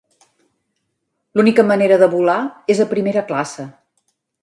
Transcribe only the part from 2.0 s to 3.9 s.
de volar és a primera classe